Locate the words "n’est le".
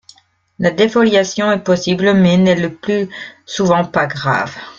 2.35-2.73